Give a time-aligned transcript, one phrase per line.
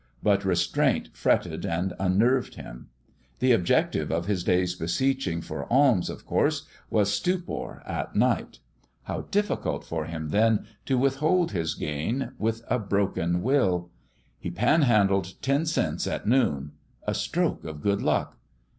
[0.23, 2.89] But restraint fretted and unnerved him.
[3.37, 8.57] The objective of his day's beseeching for alms, of course, was stupor at night;
[9.03, 13.89] how diffi cult for him, then, to withhold his gain with a broken will 1
[14.39, 16.71] He panhandled ten cents at noon.
[17.05, 18.39] A stroke of good luck